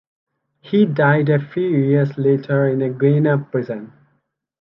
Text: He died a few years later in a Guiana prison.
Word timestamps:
He 0.61 0.87
died 0.87 1.29
a 1.29 1.37
few 1.37 1.69
years 1.69 2.17
later 2.17 2.67
in 2.67 2.81
a 2.81 2.89
Guiana 2.89 3.37
prison. 3.37 3.93